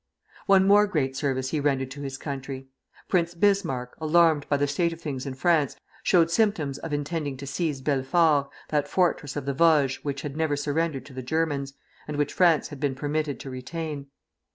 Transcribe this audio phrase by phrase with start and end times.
[0.47, 2.67] One more great service he rendered to his country.
[3.07, 7.45] Prince Bismarck, alarmed by the state of things in France, showed symptoms of intending to
[7.45, 11.75] seize Belfort, that fortress in the Vosges which had never surrendered to the Germans,
[12.07, 14.07] and which France had been permitted to retain.